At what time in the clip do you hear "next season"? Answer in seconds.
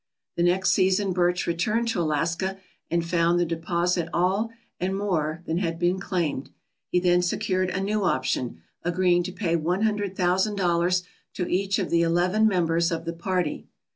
0.41-1.13